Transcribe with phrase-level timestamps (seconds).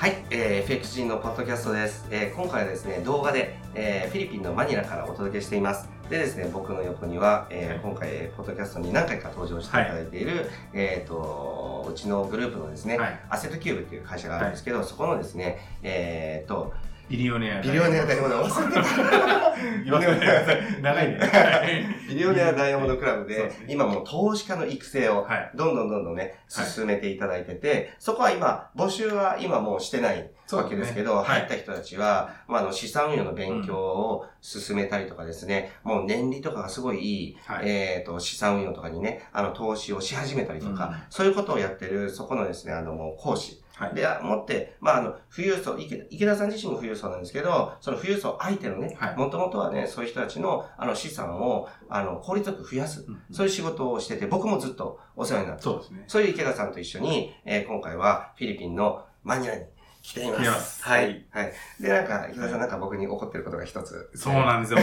[0.00, 5.90] はい、えー、FXG のポッドキャストです、えー今回はですね、動画で、えーフィリピンのマニラからお届けしています。
[6.08, 7.80] でですね、僕の横には、えーはい。
[7.80, 13.20] 今回、えーポッドキャストに何回か登場していただいている、えっ、と、うちのグループのですね、はい。
[13.28, 16.72] アセットキューブっていう会社があるんですけど、そこのですね、えっ、と、
[17.10, 17.60] ビリオネア。
[17.60, 19.56] ビリオネアダイヤモンド、忘れてた。
[19.84, 21.96] 言わせて長いね。
[22.08, 25.50] ビリオネアダイヤモンドクラブで今もう投資家の育成をはい。
[25.56, 43.62] どんどんどんどんね、はい進めていただいてて、そこは今、募集は今もうしてないわけですけど、入った人たちは、まあ、あの、資産運用の勉強を進めたりとかですね、もう年利とかがすごいいい、はいえっ、と、資産運用とかにね、あの、投資をし始めたりとか、うんそういうことをやってる、そこのですね、あの、もう講師。
[43.80, 43.94] はい。
[43.94, 53.06] で、あ持って、まあ、あの、富裕層、池池田さん自身も富裕層なんですけど、その富裕層相手のね、はいもともとはね、そういう人たちの、あの、資産を、あの、効率よく増やす。
[53.08, 56.04] うんそういう仕事をしてて、僕もずっとお世話になってそうですね。
[56.08, 59.64] そういう池田さんと一緒に、えー今回はフィリピンのマニラに
[60.10, 60.82] 来ています。
[60.82, 61.24] ははいい。
[61.30, 61.52] はい。
[61.78, 64.10] で、なんか、池田さんなんか僕に怒ってることが一つ。
[64.14, 64.80] そうなんですよ。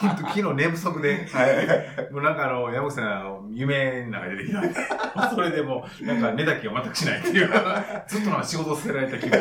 [0.00, 1.46] 本当昨日寝不足で、は
[2.08, 2.12] い。
[2.12, 5.30] もうなんかあの、山口さんあの、夢の中で出てきた。
[5.30, 7.48] それでもう、なんか寝た気が全くしないっていう、
[8.06, 9.40] ずっとなんか仕事を捨てられた気分。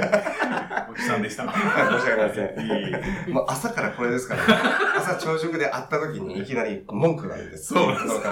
[0.92, 1.46] おじさんでした。
[1.46, 1.52] は
[1.98, 4.54] い申し訳ありませんもう朝からこれですから、ね、
[4.98, 8.32] 朝朝食で会った時にいきなり文句が出て、そうなんですか。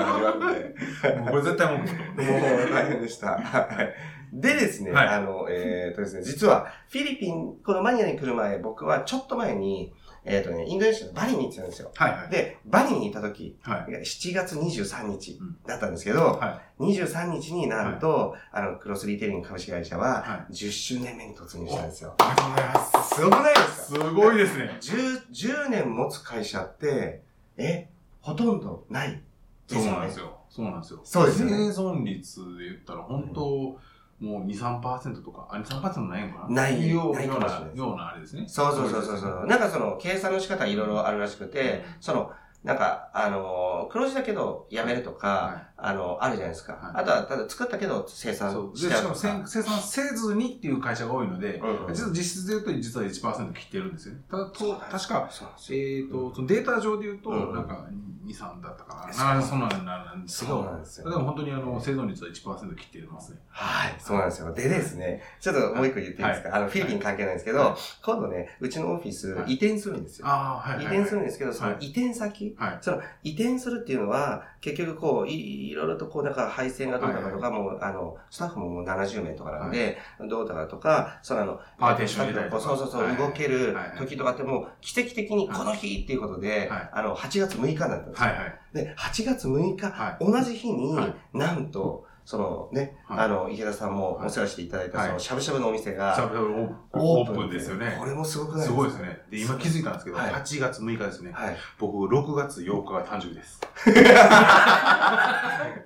[1.19, 1.93] もうこれ絶対文句。
[1.93, 2.37] も
[2.67, 3.31] う大変でした。
[3.31, 3.93] はい。
[4.33, 9.93] でですね、はいあの、えっ、とですね、実はフィリピン、このマニラに来る前、僕はちょっと前に、
[10.25, 11.91] えっ、とね、インドネシアのバリに行ってたんですよ。
[11.95, 12.29] はいはい。
[12.29, 13.91] で、バリにいた時、はい。
[13.91, 22.15] 7月23日うんだったんですけど、は23日になると、あの、クロスリテイリング株式会社は、は10周年目に突入したんですよ。
[22.19, 22.23] い。
[22.23, 23.15] ありがとうございます。
[23.15, 24.05] すごくないですか？
[24.05, 24.77] すごいですね。
[24.81, 27.21] 10, 10年持つ会社って、
[27.57, 27.89] え、
[28.21, 29.21] ほとんどない
[29.67, 29.85] でそう。
[29.85, 30.39] なんですよ。
[30.49, 31.01] そうなんですよ。
[31.03, 33.77] そうですよね生存率で言ったら、本当、
[34.23, 36.55] もう2、3%とか、あ、2、3%ないのかな？
[36.63, 38.45] ないようないかようなようなあれですね。
[38.47, 39.45] そうそうそうそうそう。
[39.45, 42.31] なんかその、計算の仕方いろいろあるらしくて、その、
[42.63, 46.73] なんか、あの、黒字だけど辞めるとか、はあの、あるじゃないですか。
[46.73, 47.01] はい。
[47.01, 49.45] あとは、ただ作ったけど生産しちゃうとしかも。
[49.45, 51.85] 生産せずにっていう会社が多いので、うん。
[51.87, 54.21] うん実質で言うと実は1%切ってるんですよね。
[54.31, 55.29] ただ、と確か、
[55.71, 57.53] えっ、と、そのデータ上で言うと、うん。
[57.53, 57.85] なんか
[58.22, 59.33] 2、3だったかそうな。
[59.33, 61.09] なんかそんなんなんですけどそうなんです、よ。
[61.09, 63.39] でも本当にあの、生存率は1%切ってますね。
[63.49, 64.53] はい、そうなんですよ。
[64.53, 67.75] でですね、ちょっともう一個言っていいですか、あの、フィリピン関係ないんですけど、はい。
[68.03, 69.53] 今度ね、うちのオフィスはい。
[69.53, 70.27] 移転するんですよ。
[70.27, 70.97] ああ、はい、移はい。
[70.97, 72.77] 転するんですけど、そのはい移転先、はい。
[72.81, 79.97] その移転するっていうのは、結局こう、いいろいろとこう、なんか配線がどうだかとか、もう、あの、スタッフももう70名とかなんで、
[80.29, 82.61] どうだかとか、そのあの、パーテーションとか。
[82.61, 83.17] そうそうそう、はい。
[83.17, 83.97] 動けるはい。
[83.97, 86.89] 時とかってもう、奇跡的にこの日っていうことで、はい。
[86.93, 88.27] あの、8月6日だったんですよ。
[88.29, 88.55] はい、はい。
[88.73, 90.25] で、8月6日、はい。
[90.25, 98.05] 同じ日に、はいなんと、そのね、はいあの、池田さんもお世話していただいた、はいその、しゃぶしゃぶのお店が、しゃぶしゃぶオープンですよねこ。
[98.05, 98.73] れもすごくないですか？
[98.73, 99.21] すごいですね。
[99.29, 101.31] で、今気づいたんですけど、はい8月6日ですね。
[101.33, 101.57] はい。
[101.77, 103.59] 僕、6月8日が誕生日です。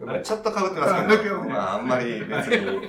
[0.06, 2.56] ま あちょっと被ってますあけど、まあ、あんまり別に。
[2.68, 2.80] う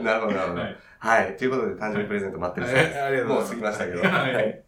[0.00, 0.62] んなるほど、なるほど。
[1.00, 1.36] はいはい。
[1.36, 2.98] ということで、誕生日プレゼント待ってるそうです。
[2.98, 4.16] はいありがとうございますもう過ぎましたけど。
[4.16, 4.62] はいはい。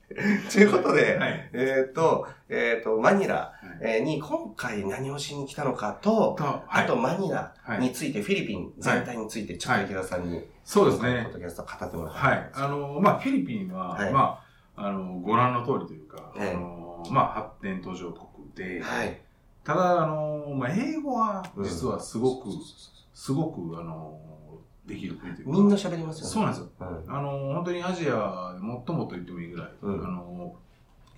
[0.50, 1.50] ということで、はい。
[1.52, 3.52] えっと、えっと、マニラ
[4.02, 11.28] に今回何をしに来たのかと、と、あはいとマニラはいについて、フィリピン全体について、ちょっと池田さんに、そうですポッね。
[11.32, 12.50] ドキャスト語ってもらってはい。
[12.54, 14.40] あの、まあ、フィリピンは、はいま
[14.76, 19.20] あ、あの、ご覧の通りというか、ええあの、まあ、発展途上国で、はい。
[19.64, 22.48] ただ、あの、まあ、英語はうん実はすごく、
[23.14, 24.18] すごく、あの、
[24.86, 26.30] できる国というか、みんな喋りますよね。
[26.32, 26.70] そうなんですよ。
[26.80, 27.14] うん。
[27.16, 30.56] あの、本当にアジアで最もと言ってもいいぐらい、うんあの、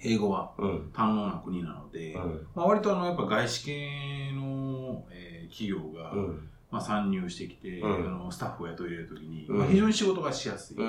[0.02, 0.90] 英語はうん。
[0.92, 2.46] 堪能な国なので、うん。
[2.54, 6.48] まあ、割とあの、やっぱ外資系の、えー企業が、うん。
[6.70, 10.76] まあ、参入してきて、うんあのスタッフを雇い入れるときに、うんまあ、非常に仕事がしやすい。
[10.76, 10.82] う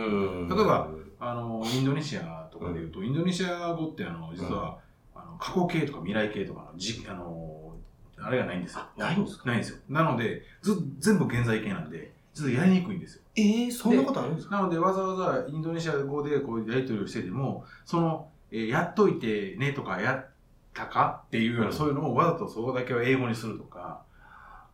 [0.46, 0.50] ん。
[0.50, 4.80] 例えば、あの、インドネシアとかでいうと、インドネシア語ってあの、実は、
[5.14, 7.76] あの過去形とか未来形とかの、じあの、
[8.18, 8.86] あれがないんですよ。
[8.98, 9.46] ないんですか？
[9.46, 9.78] ないんですよ。
[9.90, 13.22] なので、ず全部現在形なんで、実はやりにくいんですよ。
[13.38, 14.58] ええそんなことあるんですか？
[14.58, 20.28] なので、わざわざインドネシア語でこうやり取りをしてても、その、えーやっといてねとか、やっ
[20.74, 24.02] たかっていうような、うんそういうのをわざとそこだけは英語にするとか、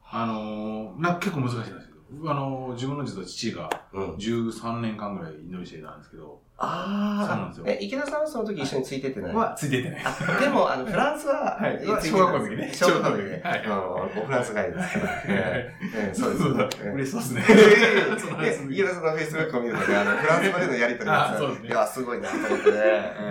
[0.10, 1.94] あのーな結構難しいんですけ
[2.24, 4.10] ど、あのー自分の実は父がうん。
[4.16, 7.28] 13年間ぐらいインドネシアなんですけど、ああ。
[7.28, 7.64] そうなんですよ。
[7.68, 10.02] え、池田さんはその時一緒についてってない、は、ついててない。
[10.06, 11.80] あでも、あの、フランスは、はい。
[11.84, 12.72] 小学校の時ね。
[12.74, 13.24] 小学校の時。
[13.24, 13.42] ね。
[13.44, 13.64] はい。
[13.66, 13.72] うん
[14.22, 15.24] おフランス帰りですから。
[15.28, 16.44] ええええそうです。
[16.84, 18.68] 嬉しそうですね。
[18.70, 22.78] で、池田さんのフェイスブックを見るとね、あの、フランス語でのやりとりがあそうですねいや、すごいなと思って ね。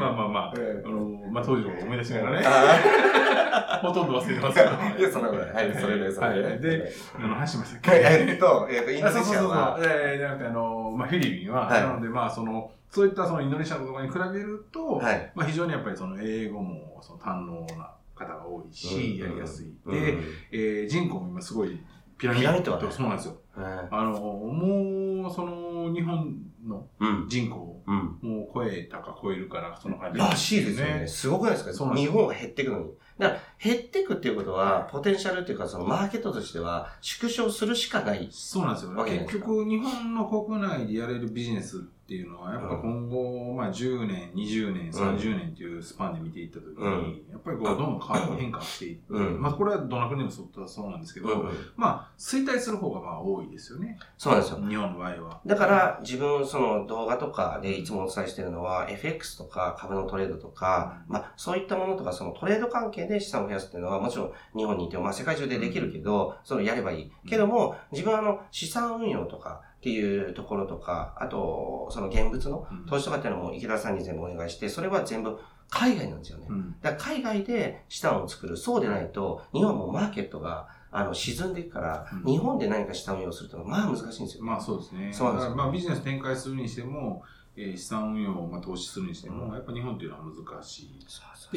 [0.01, 0.83] まあまあまあ、ええ。
[0.85, 1.01] あの、
[1.31, 4.71] まあ当時を思い出しながらね、あ ほとんど忘れてますけど。
[4.71, 5.67] ーいや、そんなことない。
[5.67, 6.43] はい、それで、それで。
[6.45, 6.61] はい。
[6.61, 7.91] で、あの、話しましたっけ？
[7.91, 9.45] はい、えっと、えっと、インドあそうそうそう。
[9.45, 9.79] そうネシアは、。
[9.83, 11.81] えなくて、あの、まあ、フィリピンは、はい。
[11.83, 15.33] なので、まあ、その、そういったそのインドネシアとかに比べると、はい。
[15.35, 19.73] まあ、非常にやっぱりその英語もその堪能な方が多いし、やりやすい。
[19.85, 20.19] うんで、
[20.51, 21.81] えー人口も今すごい
[22.19, 22.79] ピラミッド。
[22.79, 23.37] ねそうなんですよ。
[23.57, 26.37] うんあの、もう、その、日本
[26.67, 27.27] のうん。
[27.29, 28.19] 人口をうん。
[28.23, 30.19] もう超えたか超えるから、その感じ。
[30.19, 31.07] らしいですよね。。
[31.07, 31.73] すごくないですか？
[31.73, 32.85] そう日本が減っていくのに。
[33.19, 38.29] だから、減っていくっていうことは、ポテンシャルっていうか、そのマーケットとしては、縮小するしかない。
[38.31, 39.47] そうなんですよわけじゃないですか。
[39.47, 47.25] 結局、日本の国内でやれるビジネスっていうのは、やっぱ今後、まあ10年、20年、30年っていうスパンで見ていったときに、うん。
[47.31, 48.99] やっぱりこう、どんどん変化していっ
[49.39, 53.99] まあこれはどの国でもそうそうなんですけど、うんまあ衰退する方がまあ多いですよね。
[54.19, 54.59] そうなんですよ。
[54.69, 55.41] 日本の場合は。
[55.47, 67.13] だから、自分、その動画とかでいつもお伝えしてるのは、FX とか株のトレードとか、まあ、そういったものとか、そのトレード関係で資産を増やすっていうのは、もちろん日本にいても、まあ、世界中でできるけど、それをやればいい。
[67.29, 75.39] けども、自分はあの、資産運用とかっていうところとか、あと、その現物のうん投資とかっていうのも池田さんに全部お願いして、それは全部
[75.71, 76.47] 海外なんですよね。
[76.51, 78.57] うんだから海外で資産を作る。
[78.57, 82.33] そうでないと、日本はもうマーケットが、あの、沈んでいくから、うん。
[82.33, 84.45] 日本で何か資産運用するっていうのは、まあ難しいんですよ。
[84.45, 85.13] まあそうですね。
[85.13, 87.23] そうなんですまあビジネス展開するにしても、
[87.57, 89.55] えー資産運用をまあ投資するにしても、うん。
[89.55, 91.05] やっぱ日本っていうのは難しい。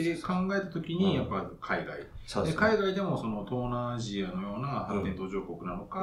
[0.03, 1.99] で、考えたときに、やっぱ海外。
[2.45, 5.99] で海外でもその東南アジアのような発展途上国なのか、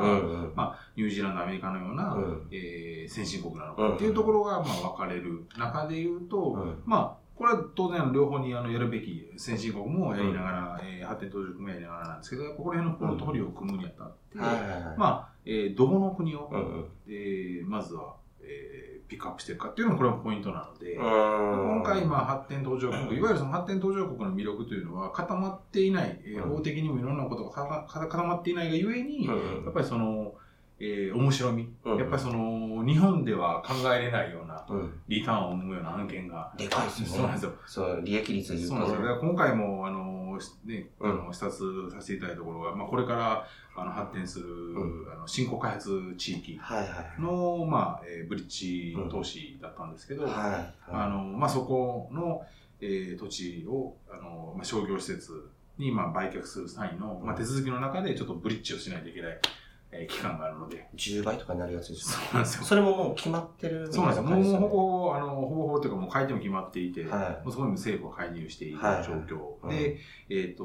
[0.55, 2.49] まあ、ニュージーランド、アメリカのような、うん。
[2.51, 6.83] えー先進国なのかっていうところがまあ分かれる中で言うと、うん。
[6.85, 14.37] まあ、これは当然両方にあのやるべき先進国もやりながら、えー発展途上国もやりながらなんですけど、やっぱこの辺のポートフォリオを組むにあたって。
[14.99, 16.85] まあ、えーどこの国を、うんうん。
[17.09, 26.57] えーまずは、えーピックアップしてるかっていうのもこれもポイントなので、今今回、まあ、発展途上国、いわゆるその発展途上国の魅力というのは固まっていない、えーうん。
[26.57, 29.65] 法的にもいろんなことが固まっていないがゆえに、うんうん。
[29.65, 30.35] やっぱりその、
[30.81, 31.99] えー面白み、うん。
[31.99, 35.01] やっぱりその、日本では考えれないようなうん。
[35.09, 37.13] リターンを生むような案件が、でかいですよね。
[37.13, 37.53] そうなんですよ。
[37.67, 39.19] そう、利益率そうなんですよ。
[39.21, 41.17] 今回も、あの、ね、あうん。
[41.27, 43.47] の、視察させていただいたところが、まあ、これから、
[43.77, 45.07] あの、発展する、ん。
[45.13, 46.85] あの、新興開発地域はいは
[47.19, 47.21] い。
[47.21, 50.75] の、まあ、えーブリッジ投資だったんですけど、はい。
[50.89, 52.43] あの、まあ、そこの、
[52.81, 59.39] えー土地を、あの、まあ、商業施設に、まあ、売却する際の、まあ、手続きの中でちょっとブリッジをしないといけない、
[59.93, 60.89] えー期間があるので。
[60.97, 62.65] 10倍とかになるやつですそうなんですよ。
[62.65, 64.61] それももう決まってるそうなんですよ。
[64.61, 64.69] もう、ほ
[65.09, 67.45] ぼ、あの、ほぼほぼというか、もう買い手も決まっていて、はい。
[67.45, 69.05] もうそこにも政府が介入しているはい。
[69.05, 69.99] 状況、はいで、
[70.31, 70.65] えっ、と、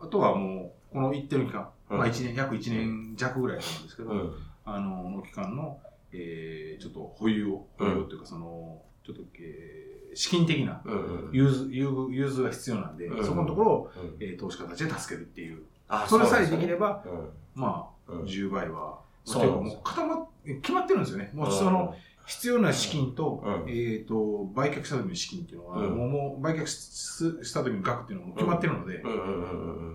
[0.00, 1.98] あとはもう、この一定の期間、うん。
[1.98, 4.34] まあ一年、約1年弱ぐらいだと思うんですけど、うん。
[4.64, 5.78] あの、の期間の、
[6.12, 11.30] えー、ちょっと保有を、保有というか、その、ちょっと、えー資金的なうんうん。
[11.34, 13.24] 融通、融通融通が必要なんで、うん。
[13.24, 14.16] そこのところを、うん。
[14.18, 17.28] えー投資家たちで助けるっていう、あそれさえできれば、うん。
[17.54, 21.30] まあ、うん10倍は、そうもう固まっ、決まってるんですよね。
[21.34, 21.94] もうその、
[22.26, 23.70] 必要な資金と、うん。
[23.70, 25.96] えっ、と、売却した時の資金っていうのは、うん。
[25.96, 29.02] もうもう売却しした時の額っていうのはもう決まってるので。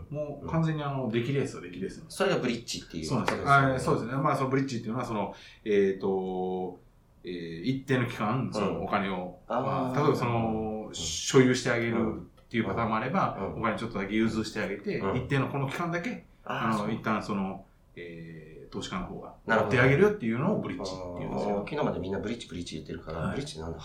[0.09, 2.17] もう完全にあの、出来レースは出来レースなんです。
[2.17, 3.43] それがブリッジっていうそうなんですよ。
[3.45, 4.13] あそうですね。
[4.13, 5.35] まあ、そのブリッジっていうのは、その、
[5.65, 6.79] えっ、と、
[7.23, 11.97] えー一定の期間、そのお金を、例えばその、所有してあげる
[12.45, 13.59] っていうパターンもあれば、うん。
[13.59, 15.17] お金ちょっとだけ融通してあげて、うん。
[15.17, 21.65] 一定のこの期間だけ、ああの、一旦その、えー投資家の方がなるほど持ってあげるっていうのをブリッジっていうんですよ。
[21.69, 23.79] 昨日までみんなブリッジブリッジ言ってるから、はいブリッジなんだ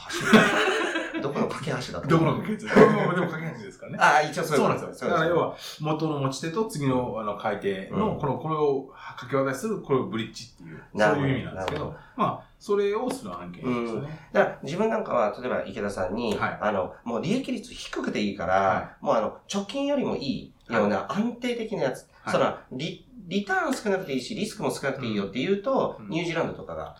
[1.12, 2.66] 橋 どこの架け橋だとどこの架け橋？
[2.68, 3.98] でも架け橋ですからね。
[4.00, 5.10] ああ、一応そうそうなんですよ。
[5.10, 14.28] だから要は、は、元の持ち手と次のあの買い手の、うんこの、これを掛け渡しする、これをブリッジっていう、そういう意味なんですけど、まあ、それをする案件ですよね。
[14.32, 16.58] だから自分なんかは、例えば池田さんに、はい。
[16.60, 22.32] あの、もう利益率低くていいから、はもうあの、貯金よりもいいような安定的なやつ、はい。
[22.32, 26.08] そのリ、リターン少なくていいし、リスクも少なくていいよって言うと、うん。
[26.08, 26.96] ニュージーランドとかが、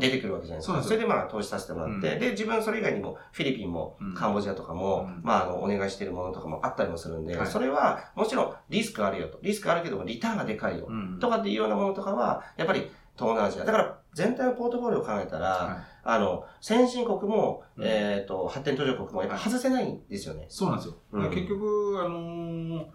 [0.00, 0.82] 出てくるわけじゃないですか。
[0.82, 2.20] それでまあ投資させてもらって、うん。
[2.20, 4.14] で、自分それ以外にも、フィリピンも、うん。
[4.14, 5.20] カンボジアとかも、うん。
[5.22, 7.46] まああの、お願いしているものとかもあったりもするんで、はい。
[7.46, 9.38] それは、もちろんリスクあるよと。
[9.42, 10.86] リスクあるけども、リターンがでかいよ。
[10.88, 11.18] うん。
[11.20, 13.64] とかっていうようなものとかは、やっぱり東南アジア。
[13.64, 15.76] だから、全体のポートフォリオを考えたら、はい
[16.08, 20.46] あの、先進国も、うんえっ、と、発展途上国もやっぱ外せないんですよね。
[20.48, 20.94] そうなんですよ。
[21.12, 22.86] うん結局、あのー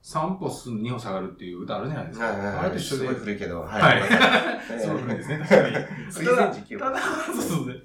[0.00, 2.26] 3歩進んで2歩下がるっていう歌あるじゃないですか。
[2.26, 3.00] はいはいはいあれと一緒で。
[3.00, 3.82] すごい古いけど、はい。
[3.82, 4.02] はい
[4.70, 5.76] えーすごい古いですね、確かに。
[6.12, 6.24] 水
[6.78, 7.00] ただ、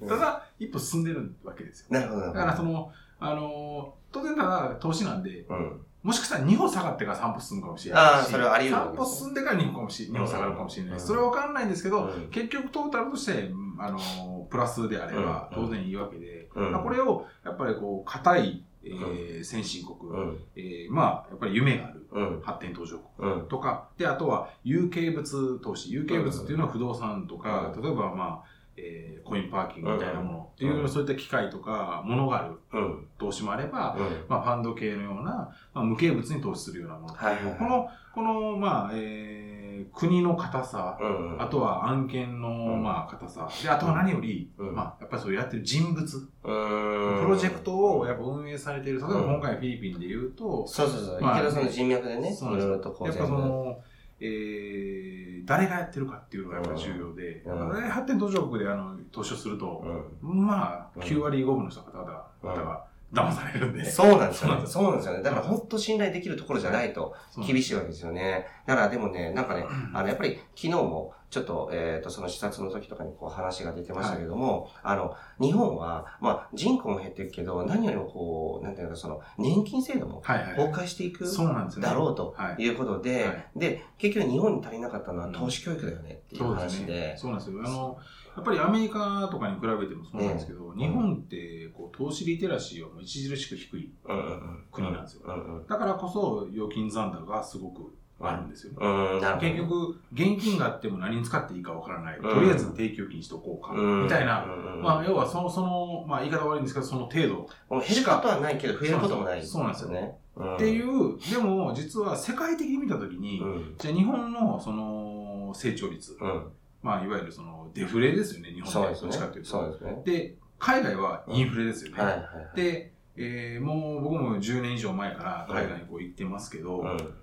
[0.07, 1.87] ただ、一歩進んでるわけですよ。
[1.89, 2.27] なるほど。
[2.27, 5.81] だからその、あのー、当然ただ投資なんで、うん。
[6.03, 8.31] もしかしたら2歩下がってから3歩進むかもしれないし。
[8.31, 10.21] それはあり得るわ3けですね歩進んでから2歩かもしれない。
[10.21, 10.93] 2歩下がるかもしれない。
[10.93, 20.39] うんそれは分かんないんですけど、うん結局トータルとして、あのー、プラスであればうん当然いいわけで、これを、やっぱりこう、硬い、えー先進国、うん。
[20.55, 22.41] えーまあ、やっぱり夢があるうん。
[22.41, 23.31] 発展途上国。
[23.31, 23.47] うん。
[23.47, 25.91] とか、で、あとは有形物投資。
[25.91, 33.07] 有形物っていうのは不動産とか、うん例えばまあ、えーコインパーキングみたいなものっていう、うんそういった機械とか、ものがあるうん。
[33.17, 34.25] 投資もあれば、うん。
[34.27, 39.63] まあ、ファンド系のような、まあ、無形物に投資するようなものはいはいはいこの、この、まあ、えー
[39.95, 41.41] 国の硬さ、うん。
[41.41, 43.49] あとは案件の、うんまあ、硬さ。
[43.61, 47.21] で、あとは何より、うんまあ、やっぱりそうやってる人物、うん。
[47.23, 51.21] プロジェクトをやっぱ運営されている、例えば今回フィリピンで言うと、そうそうそう。
[51.21, 53.33] まあ池田さんの人脈でね、いろいそうなんですろとこうやっぱそ。
[53.33, 53.77] の、
[54.19, 57.43] えー、誰がやってるかっていうのがやっぱり重要で、
[57.89, 59.83] 発展途上国であの投資をすると、
[60.23, 60.45] うん。
[60.45, 63.85] まあ、うん9割5分の人方々が騙されるんで。
[63.85, 64.65] そうなんですよね。
[64.65, 65.23] そうなんですよね。
[65.23, 67.15] だから本当信頼できるところじゃないと
[67.45, 68.47] 厳しいわけですよね。
[68.65, 80.47] だからでもね、なんかね、うんあの、やっぱり昨日も、ちょっと、えっ、と、その視察の時とかにこう話が出てましたけども、あの、日本は、まあ、人口も減っていくけど、何よりもこう、なんていうか、その、年金制度もはいはい。
[80.55, 81.87] 崩壊していくそうなんですよね。
[81.87, 82.61] だろうとはい。
[82.61, 87.17] いうことで、はいで、結局日本に足りなかったのはうん投資教育だよねっていう話で。
[87.17, 87.61] そうなんですよ。
[87.65, 87.97] あの、
[88.35, 95.21] やっぱりアメリカとかに比べてもそうなんですけど、ええ日本ってこう投資リテラシーはもう著しく低いうんうんうん国なんですよ。
[95.25, 98.73] うんうんだからこそ預金残高がすごくあるんですよ。
[98.75, 98.87] う
[99.17, 99.41] ん、なるほど。
[99.41, 102.17] 結局、現金があっても何に使っていいかわからない。
[102.17, 103.73] うんとりあえず定期預金しとこうか。
[103.73, 104.43] うん、みたいな。
[104.45, 107.49] うんうんまあ、要はその、その、まあ言い方悪いんですけど、その程度。
[107.81, 110.17] 減ることはないけど、増えることもない、そうなんですよね。
[110.35, 113.75] うんっていう、でも実は世界的に見たときに、うん。
[113.77, 116.51] じゃあ日本のその成長率、うん。
[116.83, 119.43] まあいわゆるそのデフレですよね、日本でどっちかという。
[119.43, 119.49] と。
[119.49, 120.01] そうですね。
[120.05, 122.03] で、海外はインフレですよね。
[122.03, 122.55] はいはいはい。
[122.55, 127.13] で、えーもう僕も10年以上前から海外にこう行ってますけど、うん。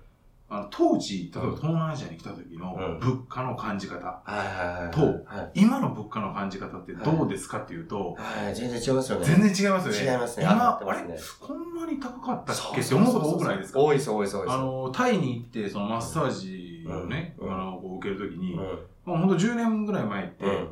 [0.53, 4.43] あの当時、例えば東南アジアに来た時のうん物価の感じ方、はいは
[4.81, 4.91] いはい。
[4.91, 5.51] とはい。
[5.61, 9.25] 今の物価の感じ方ってどうですかっていうと、はい、全然違いますよね。
[9.25, 10.11] 全然違いますよね。
[10.11, 10.43] 違いますね。
[10.45, 11.19] 今、上がってあれ？
[11.39, 13.79] こんなに高かったっけって思うこと多くないですか？
[13.79, 14.53] 多いです、多いです、多いです。
[14.53, 18.79] あの、タイに行って、そのマッサージをね、うんあの、こう受けるときに、うん。
[19.05, 20.69] もうほんと10年ぐらい前って、うん。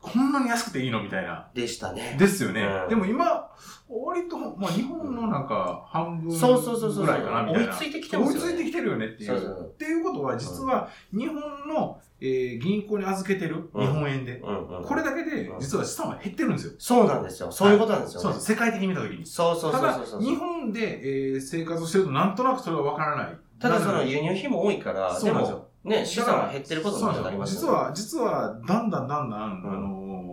[0.00, 1.48] こんなに安くていいのみたいな。
[1.54, 2.16] でしたね。
[2.18, 2.62] ですよね。
[2.62, 3.50] うんでも今、
[3.88, 7.06] 割と、まあ日本のなんか半分そうそうそうそう。
[7.06, 7.72] ぐらいかなみたいな。
[7.72, 8.48] 追いついてきてますよね。
[8.48, 9.30] 追いついてきてるよねっていう。
[9.30, 11.36] そうそうっていうことは、実は日本
[11.68, 14.42] の、えー銀行に預けてるうん日本円で。
[14.84, 16.72] これだけでうん実は資産は減ってるんですよ。
[16.78, 17.50] そうなんですよ。
[17.50, 18.22] そういうことなんですよね。
[18.24, 18.46] そうです。
[18.46, 19.26] 世界的に見たときに。
[19.26, 20.30] そうそうただそうそうそう。
[20.30, 23.38] 日本で、えー生活してるとなんとなくそれがわからない。
[23.60, 27.66] ただその輸入費も多いから、でそうなんですよも、ね、資産は減ってることになりますよね。
[27.66, 30.28] 実は、実は、だんだんだんだん、あのー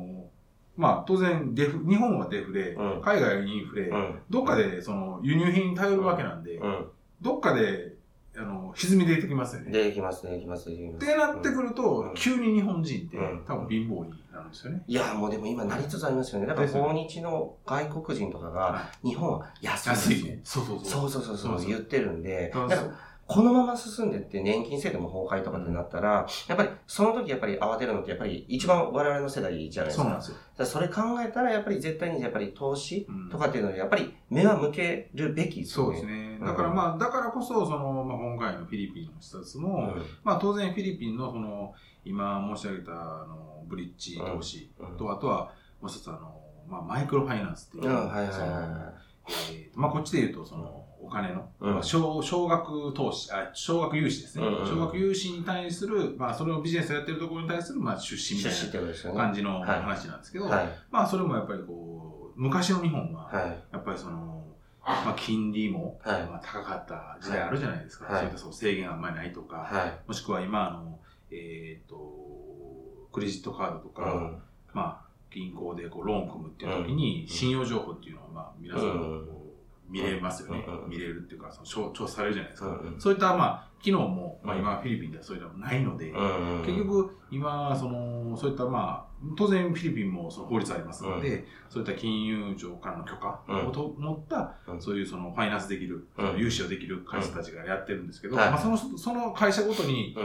[0.78, 4.20] まあ、当然、デフ、日本はデフレ、うん海外はインフレ、うん。
[4.30, 6.86] どっかで、その、輸入品に頼るわけなんで、うん。
[7.22, 7.94] どっかで、
[8.38, 9.72] あの、歪み出てきますよね。
[9.72, 11.06] できます、できます、できます。
[11.06, 14.84] ってなってくると、うん急に日本人って、うん多分貧乏になるんですよね。
[14.86, 16.48] いや、もうでも今なりつつありますよね。
[16.48, 20.42] だから訪日の外国人とかがは、日本は安い安いね。
[20.44, 21.10] そうそうそう。
[21.10, 22.84] そうそうそう言ってるんで、だから
[23.28, 30.04] このまま進んでって年金制度も崩壊とかってなったら、やっぱりその時やっぱり慌てるのってやっぱり一番我々の世代じゃないですか。
[30.04, 30.66] そうなんですよ。
[30.66, 35.88] それ考えたらやっぱり絶対にやっぱり投資うんとかっていうのにやっぱり目は向けるべきですそ。
[35.88, 36.38] うですね。
[36.40, 45.52] うんだからまあ、だからこそ、その、まあ、今回のフィリピンの視察も、まあ当然フィリピンのその、今申し上げた、あの、ブリッジ投資うんうんと、あとは、
[45.82, 49.05] もう一つあの、まあマイクロファイナンスっていう、うん、はいはいはい
[49.76, 54.46] まあこっちで言うと、その、お金の、うんまあ少少額投資、あ、少額融資ですね。
[54.46, 59.14] うんうん少額融資に対する、まあそれをビジネスをやってるところに対する、まあ出資みたい。
[59.14, 60.70] な感じのはい話なんですけど、はい。
[60.90, 63.64] まあそれもやっぱりこう、昔の日本は、はい。
[63.72, 64.44] やっぱりその、
[64.82, 68.06] まあ金利も、はいまあ高かった時代あるじゃないですか。
[68.06, 70.00] はいそういったその制限があんまりないとか、はい。
[70.08, 71.00] もしくは今あの、
[71.32, 71.96] えっ、と、
[73.12, 74.38] クレジットカードとか、うん
[74.74, 79.45] まあ、銀行でこうローン組むっていう時に、うん信用情報っていうのを、まあ、皆さんうんこう
[79.90, 80.66] 見れますよね。
[80.68, 82.70] うん見れるっていうか、その調調査されるじゃないですか。
[82.70, 84.62] うんそういった、まあ、機能も、まあ、うん。
[84.62, 94.82] 今、フィリピンではそういうのもないので、うん結局、今、その、そういった、まあ、当然フィリピンもその法律ありますので、そういった金融庁からの許可をと持った、うん。
[94.82, 96.38] そういうそのファイナンスできる、うん。
[96.38, 100.16] 融資をできる会社たちがやってるんですけど、はいまあ、その、その会社ごとに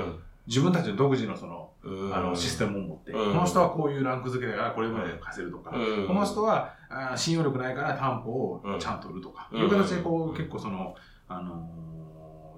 [0.51, 2.15] 自分たちの独自のその、うん。
[2.15, 3.33] あの、システムを持って、うん。
[3.33, 6.09] この人はこういうランク付けだからこれまで貸せるとか、うん。
[6.09, 10.97] この人はあー信用力ないから担保をちゃんと売るとか、いう形でこう、結構その、
[11.29, 11.91] あのー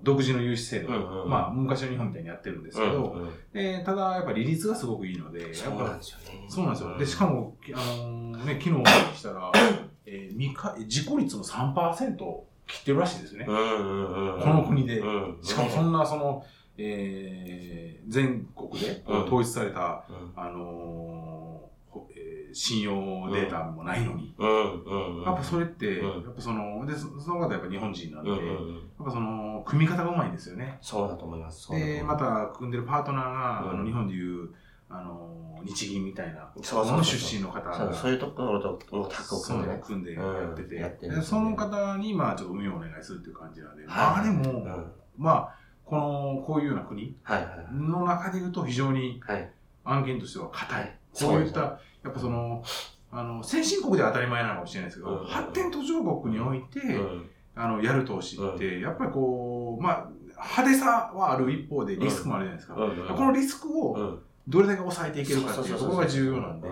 [0.02, 0.88] 独自の融資制度、
[1.26, 3.16] まあ、昔の日本みたいにやってるんですけど、
[3.52, 6.44] でただ、やっぱ利率がすごくいいので、そうなんぱですよね。
[6.48, 6.98] そうなんですよ。
[6.98, 9.52] で、しかも、あのーね、昨日したら、
[10.04, 12.16] えー、みか自己率の3%
[12.66, 13.46] 切ってるらしいですよね。
[13.46, 14.98] この国で。
[14.98, 16.44] うん、しかもそんな、その、
[16.84, 20.32] えー、全国で統一された、うん。
[20.36, 22.92] あのーほえー信用
[23.32, 24.34] データもないのに。
[25.24, 26.22] やっぱそれって、うん。
[26.22, 28.82] やっぱその、で、そその方やっぱ日本人なんで、やっうん。
[29.04, 30.76] ぱその、組み方がうまいんですよね。
[30.82, 31.70] そうだと思います。
[31.70, 33.78] で、うまた組んでるパートナーが、あうん。
[33.78, 34.50] の日本でいう、
[34.90, 39.80] あのー日銀みたいな、その出身の方が、そうそういうところともタッグを組んでね。
[39.80, 40.02] 組ん
[40.68, 43.94] でやってて、その方に、まあ、ちょっと運用をお願いするっていう感じなんで、はい。
[43.96, 44.92] まあ、でも、うん。
[45.16, 45.54] まあ、
[45.92, 47.14] この、こういうような国
[47.70, 49.50] の中で言うと非常にはい。
[49.84, 50.96] 案件としては硬い。
[51.20, 52.64] こういった、やっぱその、
[53.10, 55.26] あの、先進国では当たり前なのかもしれないですけど、うん。
[55.26, 57.30] 発展途上国において、うん。
[57.54, 63.14] あの、やる投資って、やっぱりこう、まあ、派手さはある一方でリスクもあるじゃないですか。
[63.14, 64.18] このリスクをうん。
[64.48, 66.68] どれだけ抑えていけるかっていうところが重要なんで、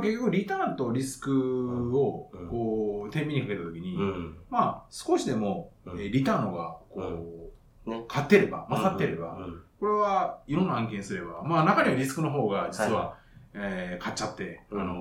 [0.00, 2.48] 結局リターンとリスクをうん。
[2.48, 4.36] こう天秤にかけたときに、うん。
[4.48, 7.44] まあ少しでも、リターンのがこう、うん
[7.86, 8.04] ね。
[8.08, 13.16] 勝ってれば、勝ってれば、うんこれはいろんな案件すれば、まあ中にはリスクの方が実は、
[13.52, 14.80] えー買っちゃって、うん。
[14.80, 14.94] あの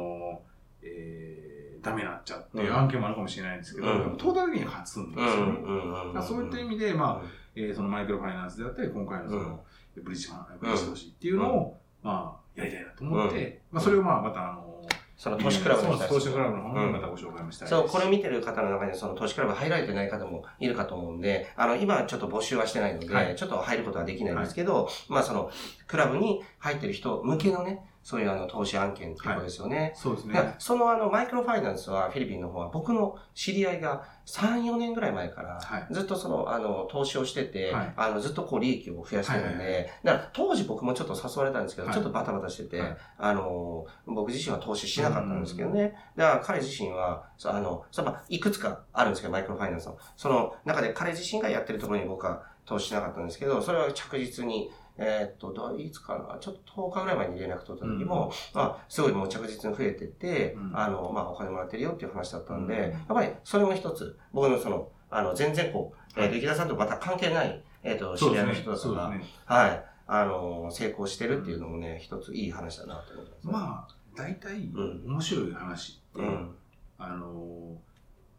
[0.83, 2.73] ーえーダメになっちゃってうん。
[2.75, 4.17] 案件もあるかもしれないんですけど、うん。
[4.17, 6.21] トータル的に勝つんですうんよね。
[6.21, 9.63] そういった意味で、まあ、えーそのマイクロファイナンスであったり、今回のその、
[9.95, 14.72] ブリッジファン、ブリッジ投資っていうのを、まあ、やりたいなと思って、まあそれをまあまたあのー
[15.15, 16.09] その投資クラブの人たち。
[16.09, 17.69] そう投資クラブの方にまたご紹介もしたい。
[17.69, 23.35] そう、これ見てる方の中にその投資クラブ入られてない方もいるかと思うんで、あの、今ちょっと募集はしてないので、はい。
[23.35, 25.51] ちょっと入ることはできないんですけど、まあその、
[25.87, 29.93] クラブに入ってる人向けのね、そういうあの、投資案件ってことですよね。
[29.95, 30.55] そうですでね。
[30.59, 35.87] そのあの、マイクロファイナンスはフィリピンの方は僕の知り合いが3、4年ぐらい前から、はい。
[35.89, 39.89] ずっとその、あの、投資をしてて、はいあの、ずっとこう、利益を増やしてるんで、
[40.33, 45.95] 当時僕もちょっと誘われたんですけど、はいちょっとバタバタしてて、はいあの、僕自身は投資しなかったんですけどね。
[46.17, 49.97] だから、彼自身は、あの、そうまあいくつかあるんですけど、マイクロファイナンスの。
[50.17, 68.53] その中で彼自身がやってるところに僕は投資しなかったんですけど、それは着実に、えーっと、どういつかな、ちょっと10日ぐらい前に連絡取った時も、まあ、すごいもう着実に増えてって、うんあの、まあ、お金もらってるよっていう話だったんで、うんやっぱりそれも一つ、僕のその、あの、全然こう、えーと、池田さんとまた関係ない、えーっと、知り合いの。
[68.53, 69.25] 人だから、そうですね。
[69.45, 73.47] はい、あの、成功してるっていうのもね、一ついい話だなと思ってます。
[73.47, 76.55] まあ、大体、うん面白い話って、うん。
[76.99, 77.77] あの、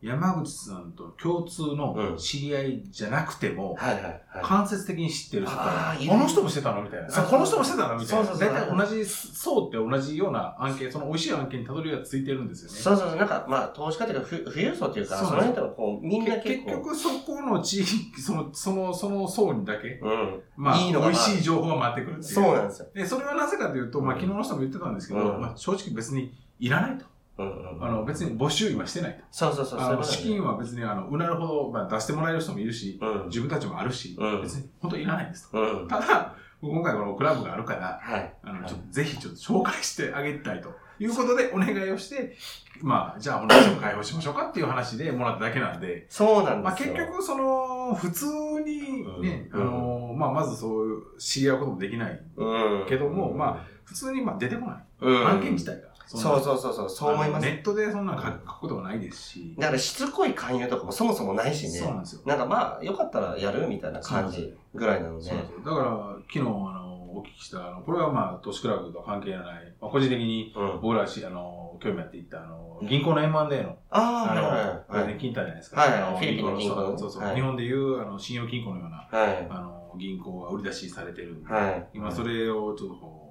[0.05, 4.21] 山口さんと共通の知り合いじゃなくても、はいはいはい。
[4.43, 7.09] 間接的に知ってる人あーいるこの人もしてたのみたいな。
[7.09, 8.25] この人もしてたのみたいな。
[8.27, 12.79] そうそうそう大体同じ層って同じような案件、その美味しい案件にたどりがついてるんですよね。
[12.79, 20.43] そうそうそう、なんか、まあ、投資家というか、ふ富裕層というか、その辺とか、こう、みんなけ結構、結局そこの地域、その、その、その層にだけ、うん。
[20.57, 22.35] まあ、美味しい情報が回ってくるっていう。
[22.35, 22.88] そうなんですよ。
[22.95, 27.07] で、それはなぜかというと、まあ、うん昨日の人も言ってたんですけど、うんまあ、正直別にいらないと。
[27.38, 27.85] うんうん。
[27.85, 29.25] あの、別に募集今してないと。
[29.31, 33.27] そうそうそう、あの、資金は別に、あの、うなるほど、まあ、出してもらえる人もいるし、うん。
[33.27, 35.59] 自分たちもあるし、うん別に本当いらないんですと。
[35.59, 35.88] うん。
[35.88, 38.35] ただ、今回このクラブがあるから、はい。
[38.42, 42.37] あの、はいちょっとぜひちょっと紹介してあげたいということでお願いをして、
[42.81, 46.94] まあ、じゃあお話を開放しましょうかっていう話でもらっただけなんで、そうなんまあですよ。
[46.94, 48.27] 結局その、普通
[48.64, 52.87] にね、うんあの、まあまずそういう知り合うこともできないうん。
[52.88, 54.85] けども、まあ、普通にまあ出てこない。
[55.01, 55.27] うん。
[55.29, 55.94] 案件自体が。
[56.07, 57.47] そうそうそうそう、そう思います。
[57.47, 59.55] ネットでそんなの書くことがないですし。
[59.59, 61.71] だから、しつこい勧誘とかもそもそもないしね。
[61.71, 62.23] そうなんですよ。
[62.27, 65.37] なんかまあ、よかったらやるみたいな感じぐらいなのでそう。
[65.37, 65.64] なんですよ。
[65.64, 69.43] だから、昨日、あの、お聞きした、あの、これはまあ、都市クラブと関係ない、
[69.81, 70.81] まあ、個人的にうん。
[70.81, 74.85] 僕らし、あの、興味あっていった、あの、銀行の M&A の、ああ、あの、はいはいはい。
[74.88, 75.81] これね、金太じゃないですか。
[75.81, 79.47] はいはいあの銀行のそうそう、はい日本でいう、あの、信用金庫のような、はい。
[79.49, 81.88] あの、銀行が売り出しされてるんで、はい。
[81.95, 83.24] 今それをちょっと。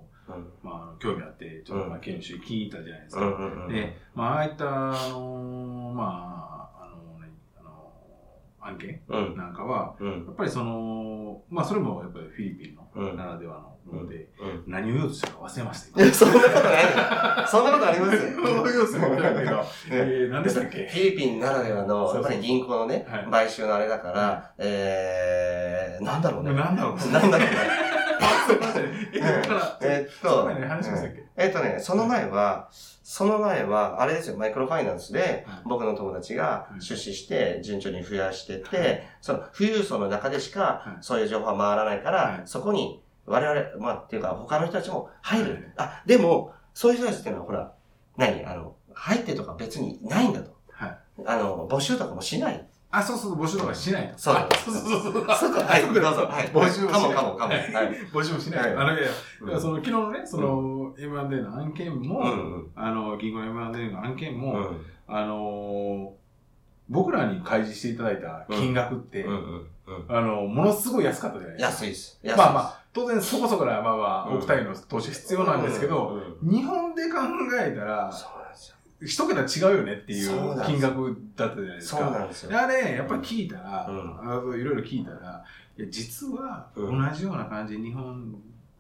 [0.64, 3.68] まあ興味あって、ちょっとまあ、経営主聞いたじゃないですか。
[3.70, 7.92] で、まあ、ああいった、あの、まあ、あの、ね、あの、
[8.62, 9.36] 案件うん。
[9.38, 10.26] なんかは、うん。
[10.26, 14.64] やっぱりその、まあ、それもやっぱりフィリピンうんのならではのもので、うん。
[14.72, 16.90] 何を言おうとしたか忘れましたいや、そんなことないよ。
[17.48, 18.22] そんなことありますよ。
[18.22, 20.88] そういうすごいけど、えー、何でしたっけ？
[20.88, 26.54] フィリピンならではの、やっぱり銀行のねはい、買収のあれだから、えー、なんだろうね。
[26.54, 27.83] なんだろうなんだろうね。
[29.82, 30.50] え、っと
[31.36, 36.82] えっとね、その前は、その前は、あれですよ、マイクロファイナンスではい、僕の友達がはい。
[36.82, 41.04] 出資して、順調に増やしてはて、その、富裕層の中でしかは、い。
[41.04, 42.38] そういう情報は回らないかはい。
[42.40, 45.50] ら、そこに、我々、まあ、っていうか、他の人たちも入はい。
[45.52, 45.72] る。
[45.78, 47.72] あ、でも、そういう人たちっていうのは、ほら、
[48.18, 48.46] 何？
[48.46, 50.56] あの、入ってとか別にないんだと。
[50.72, 50.98] はい。
[51.26, 52.68] あの、募集とかもしない。
[52.96, 54.18] あ、そうそう、募集とかしないと。
[54.20, 55.26] そうあそうそうそうそう。
[55.26, 56.28] はい、どうぞ。
[56.30, 56.48] はい。
[56.50, 56.92] 募集をしない。
[56.92, 57.54] かもかもかも。
[57.54, 62.22] 募集もしないあの、いやその昨日のね、その、M&A の案件も。
[62.76, 66.24] あの、銀行の M&A の案件も、うんあのー
[66.90, 69.26] 僕らに開示していただいた金額って。
[70.10, 71.72] あの、ものすごい安かったじゃないですか。
[71.72, 72.20] 安いです。
[72.38, 77.20] まあまあ、当然そこそこな、まあまあ、うんお二人の投資必要なんですけど、日本で考
[77.60, 78.12] えたら。
[79.06, 82.10] 一桁違うよねっていそう金額だったじゃないですそうか。
[82.12, 82.50] なんですよ。
[82.50, 85.44] であれ、やっぱり聞いたら、うんいろいろ聞いたら、
[85.78, 88.36] いや実は同うんじような感じで日本、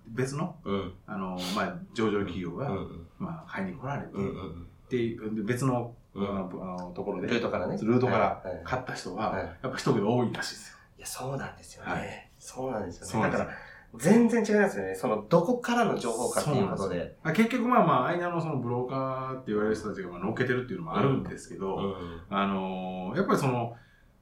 [0.07, 0.93] 別の、うん。
[1.07, 3.07] あの、まあ、上場企業が、うんうん。
[3.19, 7.77] まあ、買いに来られて、うんうんで、で別の、うんあのところでルートからね。
[7.81, 10.77] ルートからはいはい買った人は、はいやっぱ一桁多いらしいですよ。
[10.99, 12.29] いや、そうなんですよはね。
[12.37, 13.45] そうなんですそうなんですよね。
[13.45, 13.57] だから、
[13.95, 14.95] 全然違いますよね。
[14.95, 17.15] その、どこからの情報かっていうことで。
[17.23, 22.21] あ結局まあまあ、間のそのブローカーって言われる人たちがまあ乗っけてるっていうのもあるんですけど、うん。
[22.29, 23.75] あのーやっぱりその、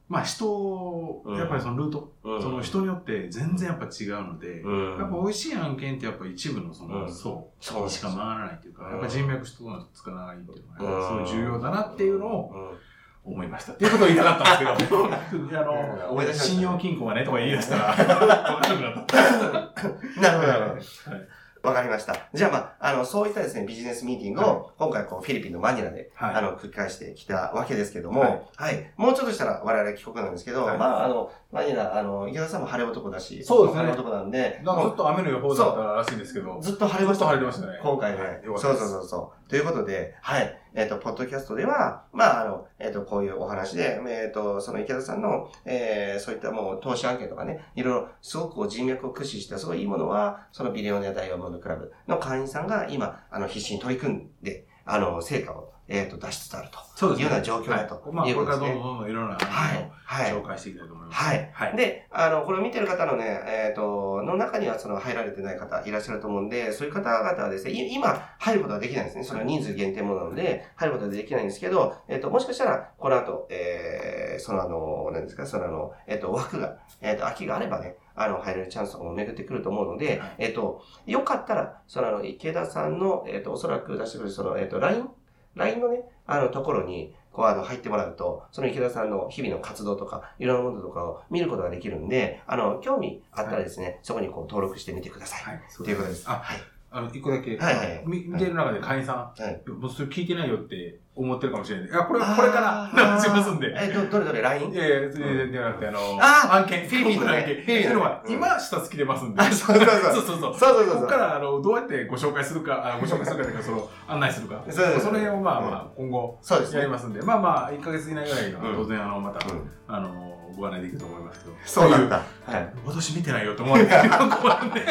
[0.09, 2.41] まあ人やっぱりそのルート、うん。
[2.41, 4.97] その人によって全然やっぱ違うので、うん。
[4.99, 7.13] やっぱ美味しい案件ってやっぱ一部のそのうん。
[7.13, 12.77] 層そうしか回らないっていうか、うんやっぱ人脈人とのつかないっていうのが、うんすごい重要だなっていうのをうん
[13.23, 13.73] 思いました。
[13.73, 15.05] っていうことを言いたかったんですけど、
[15.61, 20.21] あの、思い出しましたね信用金庫がねとか言い出したら、わからなくなった。
[20.21, 21.15] なるほど、なるほど。
[21.15, 21.27] はい
[21.63, 22.15] わかりました。
[22.33, 28.85] じゃあ、まあ、あの、そういったですね、ビジネスミーティングを、今回、こう、フィリピンのマニラで、はいあの、繰り返してきたわけですけども、ははいい。
[28.97, 37.25] もうちょっとしたら、我々帰国なんですけど、はいまあ、あの、マニラ、あの、池田さんも晴れ男だし、そうですね晴れ男なんで、なんかずっと雨の予報だったらしいんですけど、ずっと晴れました。
[37.25, 38.41] ずっと晴れてましたね今回ね。
[38.43, 39.49] そうそうそうそう。
[39.49, 40.60] ということで、はい。
[40.73, 56.79] えっ、と、ポッドキャストでは、まあ、あの、えっ、と、こういうお話で、えっ、と、その池田さんの、えー、そういったもう投資案件とかね、いろいろ、すごく人脈を駆使したすごいいいものは、そのビデオネアダイヤモンドクラブの会員さんが今、あの、必死に取り組んで、あの、成果を、えっ、と、出しつつあると。
[56.95, 59.91] そういうような状況だとはいまあ、いうこれことですねからどんどんどんどんいろんなはい案。
[60.05, 61.23] はい紹介していきたいと思います。
[61.23, 61.51] はい。
[61.53, 61.75] はい。
[61.75, 69.23] で、あの、これを見てる方のね、えっ、と、の中にはその入られてない方いらっしゃると思うんで、そういう方々はですね、い今入ることはできないんですね。
[69.23, 85.09] その人数限定ものなので、入ることはできないんですけど、えっ、と、もしかしたら、この後、えー、そのあの、何ですか、そのあの、えっ、と、枠が、えっ、と、空きがあればね、あの、入れるチャンスとかも巡ってくると思うので、はいえっ、と、よかったら、そのあの、池田さんの、えっ、と、おそらく出してくれる、その、えっ、と、LINE、
[85.55, 95.55] LINE のね、あの、ところに、こう、あの、入ってもらうと、その池田さんの日々の活動とか、いろんなものとかを見ることができるんで、あの、興味あったらですね、そこにこう、登録してみてください。
[95.55, 95.63] はい。
[95.69, 96.29] そということです。
[96.29, 96.57] あ、はい。
[96.93, 101.89] あの、一個だけ、はいはいみ見てる中で会員さん、はいもうそれ聞いてないよって思ってるかもしれない。
[101.89, 103.73] いや、これ、これから流しますんで。
[103.77, 104.71] え、ど、どれどれ ?LINE?
[104.71, 104.99] いやいや、
[105.47, 107.55] ではなくて、あの、あー案件、フィリピンのね案件。
[107.55, 109.41] フィリピン今、下付き出ますんで。
[109.41, 110.01] あ、そうそうそう。
[110.01, 110.57] そうそうそう。
[110.57, 114.63] そうそうそうここから、あの、どうやってご紹介するか、あご紹介するかというか、その、 案内するか。
[114.69, 116.79] そうその辺を、まあまあ、今後、そうですね。
[116.79, 121.55] やりますんで、まあまあ、1ヶ月以内ぐらいには、うん当然、あの、また、うんあの、ご案内できると思いますけど。
[121.65, 122.21] そうなんだ。
[122.45, 122.73] はい。
[122.85, 124.81] 私見てないよと思われてると こなんで。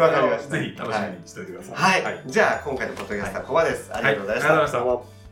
[0.00, 2.02] わかりましたぜひ楽しみにしておいてください。
[2.04, 2.22] はい。
[2.26, 3.90] じゃあ、今回のポッドキャストはここまでです。
[3.92, 4.48] ありがとうございました。
[4.52, 5.31] はいありがとうございました。